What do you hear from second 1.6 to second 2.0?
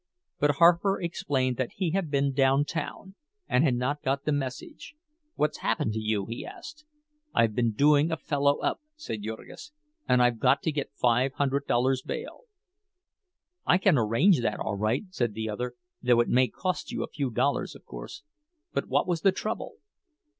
he